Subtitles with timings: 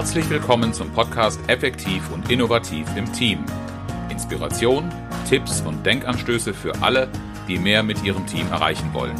[0.00, 3.44] Herzlich willkommen zum Podcast Effektiv und Innovativ im Team.
[4.08, 4.88] Inspiration,
[5.28, 7.06] Tipps und Denkanstöße für alle,
[7.46, 9.14] die mehr mit ihrem Team erreichen wollen.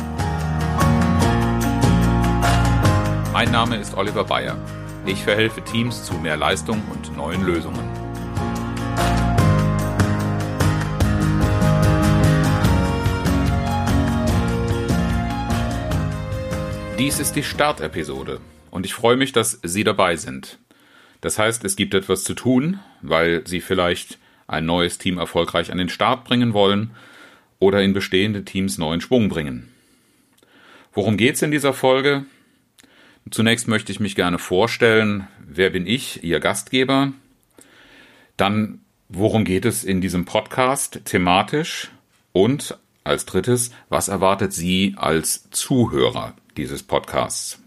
[3.31, 4.57] Mein Name ist Oliver Bayer.
[5.05, 7.87] Ich verhelfe Teams zu mehr Leistung und neuen Lösungen.
[16.99, 20.59] Dies ist die Startepisode und ich freue mich, dass Sie dabei sind.
[21.21, 25.79] Das heißt, es gibt etwas zu tun, weil Sie vielleicht ein neues Team erfolgreich an
[25.79, 26.91] den Start bringen wollen
[27.59, 29.69] oder in bestehende Teams neuen Schwung bringen.
[30.93, 32.25] Worum geht's in dieser Folge?
[33.31, 37.13] Zunächst möchte ich mich gerne vorstellen, wer bin ich, Ihr Gastgeber?
[38.37, 41.91] Dann, worum geht es in diesem Podcast thematisch?
[42.33, 47.60] Und als drittes, was erwartet Sie als Zuhörer dieses Podcasts?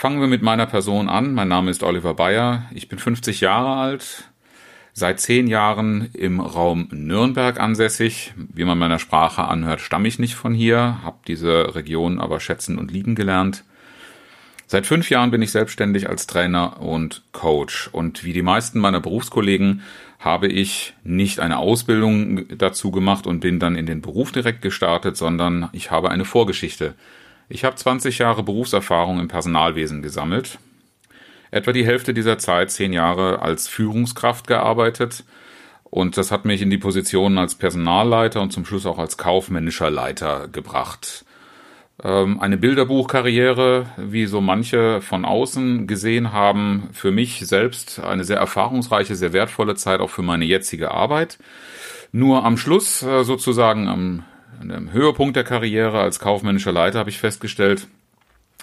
[0.00, 1.34] Fangen wir mit meiner Person an.
[1.34, 2.64] Mein Name ist Oliver Bayer.
[2.72, 4.30] Ich bin 50 Jahre alt,
[4.94, 8.32] seit zehn Jahren im Raum Nürnberg ansässig.
[8.34, 12.78] Wie man meiner Sprache anhört, stamme ich nicht von hier, habe diese Region aber schätzen
[12.78, 13.62] und lieben gelernt.
[14.66, 17.90] Seit fünf Jahren bin ich selbstständig als Trainer und Coach.
[17.92, 19.82] Und wie die meisten meiner Berufskollegen
[20.18, 25.18] habe ich nicht eine Ausbildung dazu gemacht und bin dann in den Beruf direkt gestartet,
[25.18, 26.94] sondern ich habe eine Vorgeschichte.
[27.50, 30.58] Ich habe 20 Jahre Berufserfahrung im Personalwesen gesammelt
[31.50, 35.24] etwa die Hälfte dieser Zeit zehn Jahre als Führungskraft gearbeitet.
[35.84, 39.90] Und das hat mich in die Position als Personalleiter und zum Schluss auch als kaufmännischer
[39.90, 41.24] Leiter gebracht.
[42.02, 48.38] Ähm, eine Bilderbuchkarriere, wie so manche von außen gesehen haben, für mich selbst eine sehr
[48.38, 51.38] erfahrungsreiche, sehr wertvolle Zeit auch für meine jetzige Arbeit.
[52.12, 54.24] Nur am Schluss, äh, sozusagen am,
[54.60, 57.86] am Höhepunkt der Karriere als kaufmännischer Leiter, habe ich festgestellt,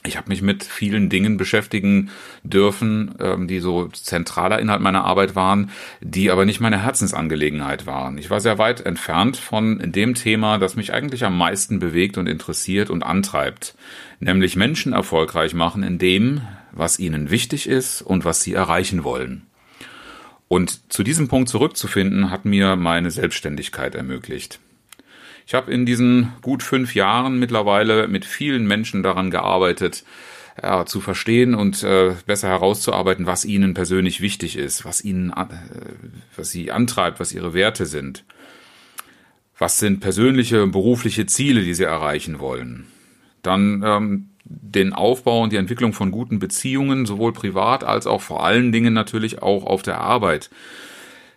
[0.05, 2.11] ich habe mich mit vielen Dingen beschäftigen
[2.43, 5.71] dürfen, ähm, die so zentraler Inhalt meiner Arbeit waren,
[6.01, 8.17] die aber nicht meine Herzensangelegenheit waren.
[8.17, 12.27] Ich war sehr weit entfernt von dem Thema, das mich eigentlich am meisten bewegt und
[12.27, 13.75] interessiert und antreibt,
[14.19, 16.41] nämlich Menschen erfolgreich machen in dem,
[16.71, 19.47] was ihnen wichtig ist und was sie erreichen wollen.
[20.47, 24.59] Und zu diesem Punkt zurückzufinden, hat mir meine Selbstständigkeit ermöglicht.
[25.47, 30.03] Ich habe in diesen gut fünf Jahren mittlerweile mit vielen Menschen daran gearbeitet,
[30.61, 35.45] ja, zu verstehen und äh, besser herauszuarbeiten, was ihnen persönlich wichtig ist, was ihnen, äh,
[36.35, 38.25] was sie antreibt, was ihre Werte sind.
[39.57, 42.87] Was sind persönliche und berufliche Ziele, die sie erreichen wollen?
[43.41, 48.43] Dann ähm, den Aufbau und die Entwicklung von guten Beziehungen, sowohl privat als auch vor
[48.43, 50.49] allen Dingen natürlich auch auf der Arbeit.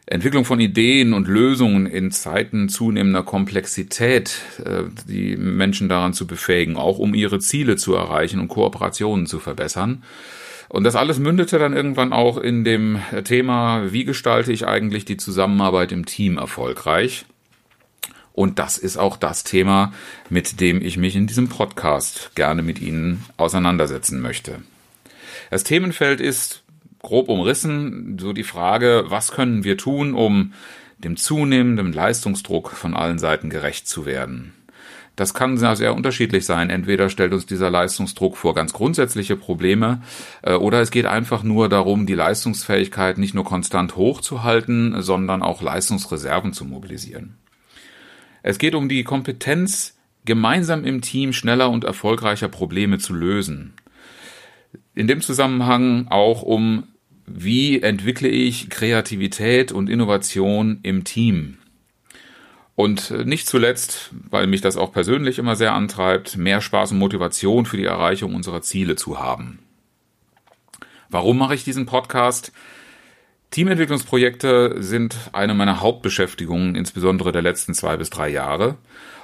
[0.07, 6.77] Entwicklung von Ideen und Lösungen in Zeiten zunehmender Komplexität, äh, die Menschen daran zu befähigen,
[6.77, 10.03] auch um ihre Ziele zu erreichen und Kooperationen zu verbessern.
[10.69, 15.17] Und das alles mündete dann irgendwann auch in dem Thema, wie gestalte ich eigentlich die
[15.17, 17.25] Zusammenarbeit im Team erfolgreich?
[18.33, 19.93] Und das ist auch das Thema,
[20.29, 24.63] mit dem ich mich in diesem Podcast gerne mit Ihnen auseinandersetzen möchte.
[25.51, 26.63] Das Themenfeld ist
[27.03, 30.53] grob umrissen, so die Frage, was können wir tun, um
[30.99, 34.53] dem zunehmenden Leistungsdruck von allen Seiten gerecht zu werden.
[35.17, 36.71] Das kann sehr unterschiedlich sein.
[36.71, 40.01] Entweder stellt uns dieser Leistungsdruck vor ganz grundsätzliche Probleme
[40.43, 45.61] äh, oder es geht einfach nur darum, die Leistungsfähigkeit nicht nur konstant hochzuhalten, sondern auch
[45.61, 47.37] Leistungsreserven zu mobilisieren.
[48.43, 53.75] Es geht um die Kompetenz, gemeinsam im Team schneller und erfolgreicher Probleme zu lösen.
[54.95, 56.85] In dem Zusammenhang auch um
[57.33, 61.59] wie entwickle ich Kreativität und Innovation im Team?
[62.75, 66.99] Und äh, nicht zuletzt, weil mich das auch persönlich immer sehr antreibt, mehr Spaß und
[66.99, 69.59] Motivation für die Erreichung unserer Ziele zu haben.
[71.11, 72.53] Warum mache ich diesen Podcast?
[73.51, 78.77] Teamentwicklungsprojekte sind eine meiner Hauptbeschäftigungen, insbesondere der letzten zwei bis drei Jahre.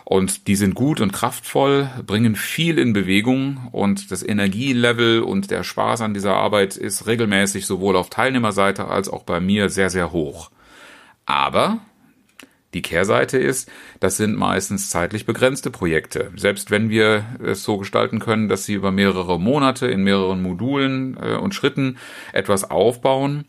[0.08, 5.64] Und die sind gut und kraftvoll, bringen viel in Bewegung und das Energielevel und der
[5.64, 10.12] Spaß an dieser Arbeit ist regelmäßig sowohl auf Teilnehmerseite als auch bei mir sehr, sehr
[10.12, 10.52] hoch.
[11.24, 11.80] Aber
[12.72, 16.30] die Kehrseite ist, das sind meistens zeitlich begrenzte Projekte.
[16.36, 21.16] Selbst wenn wir es so gestalten können, dass sie über mehrere Monate in mehreren Modulen
[21.20, 21.98] äh, und Schritten
[22.32, 23.46] etwas aufbauen,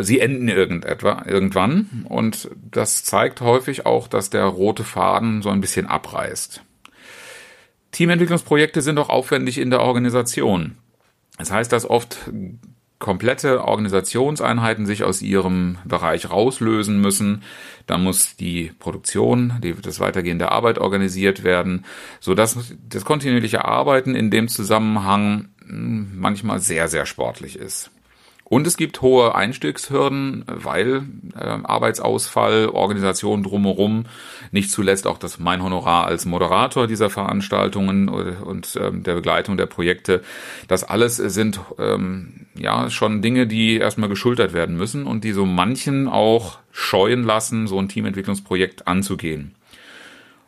[0.00, 5.60] sie enden irgendetwa, irgendwann und das zeigt häufig auch, dass der rote Faden so ein
[5.60, 6.62] bisschen abreißt.
[7.92, 10.76] Teamentwicklungsprojekte sind auch aufwendig in der Organisation.
[11.38, 12.30] Das heißt, dass oft
[13.02, 17.42] komplette Organisationseinheiten sich aus ihrem Bereich rauslösen müssen.
[17.86, 21.84] Da muss die Produktion, die, das Weitergehen der Arbeit organisiert werden,
[22.20, 27.90] so dass das kontinuierliche Arbeiten in dem Zusammenhang manchmal sehr, sehr sportlich ist.
[28.52, 31.04] Und es gibt hohe Einstiegshürden, weil
[31.34, 34.04] äh, Arbeitsausfall, Organisation drumherum,
[34.50, 39.64] nicht zuletzt auch das mein Honorar als Moderator dieser Veranstaltungen und ähm, der Begleitung der
[39.64, 40.20] Projekte.
[40.68, 45.46] Das alles sind ähm, ja schon Dinge, die erstmal geschultert werden müssen und die so
[45.46, 49.54] manchen auch scheuen lassen, so ein Teamentwicklungsprojekt anzugehen.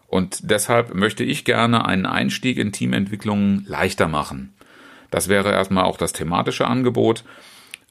[0.09, 4.53] Und deshalb möchte ich gerne einen Einstieg in Teamentwicklung leichter machen.
[5.11, 7.25] Das wäre erstmal auch das thematische Angebot.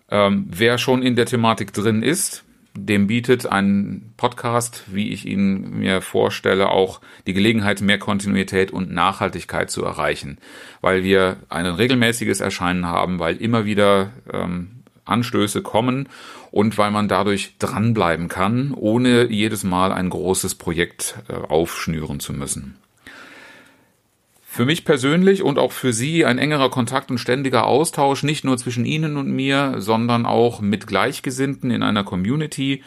[0.10, 2.44] Ähm, wer schon in der Thematik drin ist,
[2.76, 8.92] dem bietet ein Podcast, wie ich ihn mir vorstelle, auch die Gelegenheit, mehr Kontinuität und
[8.92, 10.40] Nachhaltigkeit zu erreichen,
[10.82, 16.10] weil wir ein regelmäßiges Erscheinen haben, weil immer wieder ähm, Anstöße kommen
[16.52, 22.34] und weil man dadurch dranbleiben kann, ohne jedes Mal ein großes Projekt äh, aufschnüren zu
[22.34, 22.78] müssen.
[24.54, 28.56] Für mich persönlich und auch für Sie ein engerer Kontakt und ständiger Austausch, nicht nur
[28.56, 32.84] zwischen Ihnen und mir, sondern auch mit Gleichgesinnten in einer Community.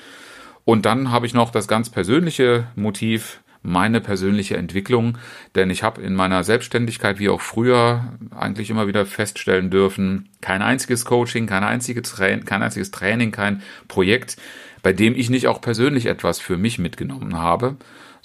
[0.65, 5.19] Und dann habe ich noch das ganz persönliche Motiv, meine persönliche Entwicklung,
[5.57, 10.63] denn ich habe in meiner Selbstständigkeit wie auch früher eigentlich immer wieder feststellen dürfen, kein
[10.63, 14.37] einziges Coaching, kein, einzige Tra kein einziges Training, kein Projekt,
[14.85, 17.75] bei dem ich nicht auch persönlich etwas für mich mitgenommen habe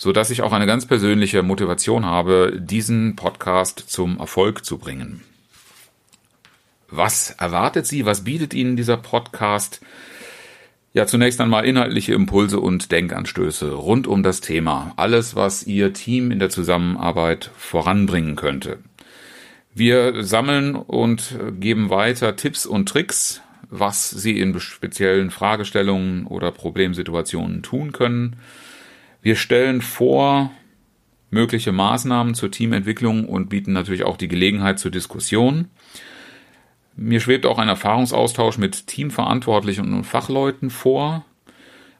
[0.01, 5.21] so dass ich auch eine ganz persönliche Motivation habe, diesen Podcast zum Erfolg zu bringen.
[6.89, 8.03] Was erwartet Sie?
[8.03, 9.79] Was bietet Ihnen dieser Podcast?
[10.93, 14.91] Ja, zunächst einmal inhaltliche Impulse und Denkanstöße rund um das Thema.
[14.95, 18.79] Alles, was Ihr Team in der Zusammenarbeit voranbringen könnte.
[19.75, 27.61] Wir sammeln und geben weiter Tipps und Tricks, was Sie in speziellen Fragestellungen oder Problemsituationen
[27.61, 28.37] tun können.
[29.21, 30.51] Wir stellen vor
[31.29, 35.69] mögliche Maßnahmen zur Teamentwicklung und bieten natürlich auch die Gelegenheit zur Diskussion.
[36.95, 41.25] Mir schwebt auch ein Erfahrungsaustausch mit Teamverantwortlichen und Fachleuten vor.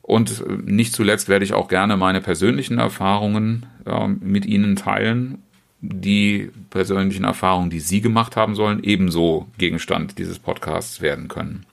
[0.02, 5.44] Und äh, nicht zuletzt werde ich auch gerne meine persönlichen Erfahrungen äh, mit Ihnen teilen.
[5.80, 11.66] Die persönlichen Erfahrungen, die Sie gemacht haben sollen, ebenso Gegenstand dieses Podcasts werden können.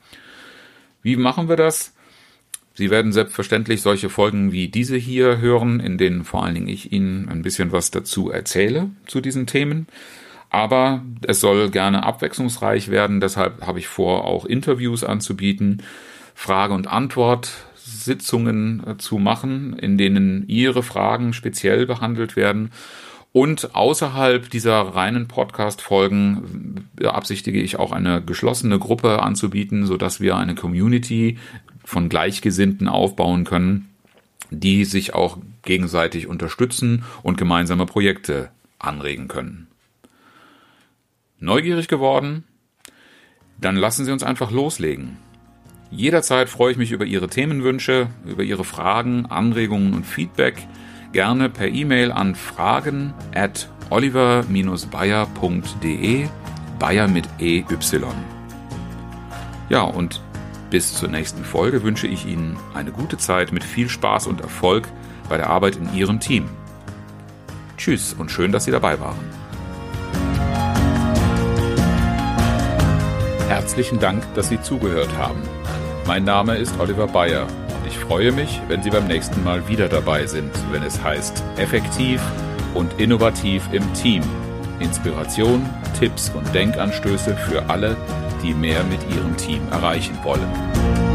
[1.02, 1.94] Wie machen wir das?
[2.78, 6.92] Sie werden selbstverständlich solche Folgen wie diese hier hören, in denen vor allen Dingen ich
[6.92, 9.88] Ihnen ein bisschen was dazu erzähle zu diesen Themen.
[10.48, 15.82] Aber es soll gerne abwechslungsreich werden, deshalb habe ich vor, auch Interviews anzubieten,
[16.36, 22.70] Frage- und Antwort-Sitzungen äh, zu machen, in denen Ihre Fragen speziell behandelt werden.
[23.32, 30.54] Und außerhalb dieser reinen Podcast-Folgen beabsichtige ich auch eine geschlossene Gruppe anzubieten, sodass wir eine
[30.54, 31.38] Community
[31.88, 33.88] von Gleichgesinnten aufbauen können,
[34.50, 39.68] die sich auch gegenseitig unterstützen und gemeinsame Projekte anregen können.
[41.40, 42.44] Neugierig geworden?
[43.58, 45.16] Dann lassen Sie uns einfach loslegen.
[45.90, 50.68] Jederzeit freue ich mich über Ihre Themenwünsche, über Ihre Fragen, Anregungen und Feedback.
[51.12, 56.28] Gerne per E-Mail an fragen at oliver-bayer.de,
[56.78, 57.64] Bayer mit EY.
[59.70, 60.20] Ja, und
[60.70, 64.88] bis zur nächsten Folge wünsche ich Ihnen eine gute Zeit mit viel Spaß und Erfolg
[65.28, 66.48] bei der Arbeit in Ihrem Team.
[67.76, 69.18] Tschüss und schön, dass Sie dabei waren.
[73.48, 75.40] Herzlichen Dank, dass Sie zugehört haben.
[76.06, 79.88] Mein Name ist Oliver Bayer und ich freue mich, wenn Sie beim nächsten Mal wieder
[79.88, 82.20] dabei sind, wenn es heißt effektiv
[82.74, 84.22] und innovativ im Team.
[84.80, 87.96] Inspiration, Tipps und Denkanstöße für alle,
[88.42, 91.07] die mehr mit ihrem Team erreichen wollen.